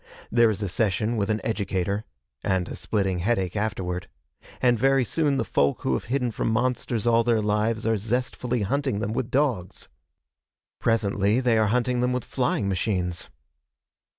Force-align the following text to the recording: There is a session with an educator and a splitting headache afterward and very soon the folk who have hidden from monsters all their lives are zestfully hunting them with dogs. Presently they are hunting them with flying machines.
There 0.31 0.49
is 0.49 0.63
a 0.63 0.67
session 0.67 1.15
with 1.15 1.29
an 1.29 1.41
educator 1.43 2.05
and 2.43 2.67
a 2.67 2.75
splitting 2.75 3.19
headache 3.19 3.55
afterward 3.55 4.07
and 4.59 4.79
very 4.79 5.03
soon 5.05 5.37
the 5.37 5.45
folk 5.45 5.81
who 5.83 5.93
have 5.93 6.05
hidden 6.05 6.31
from 6.31 6.49
monsters 6.49 7.05
all 7.05 7.23
their 7.23 7.39
lives 7.39 7.85
are 7.85 7.97
zestfully 7.97 8.63
hunting 8.63 8.97
them 8.97 9.13
with 9.13 9.29
dogs. 9.29 9.89
Presently 10.79 11.39
they 11.39 11.55
are 11.55 11.67
hunting 11.67 12.01
them 12.01 12.13
with 12.13 12.25
flying 12.25 12.67
machines. 12.67 13.29